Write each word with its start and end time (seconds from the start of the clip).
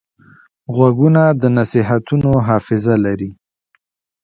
غوږونه 0.75 1.21
د 1.41 1.43
نصیحتونو 1.57 2.31
حافظه 2.47 2.95
لري 3.05 3.31